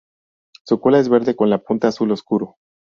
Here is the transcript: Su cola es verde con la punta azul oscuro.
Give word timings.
Su 0.65 0.79
cola 0.79 0.97
es 0.97 1.09
verde 1.09 1.35
con 1.35 1.51
la 1.51 1.59
punta 1.59 1.89
azul 1.89 2.11
oscuro. 2.11 2.55